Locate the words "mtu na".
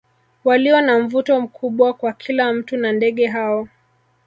2.53-2.91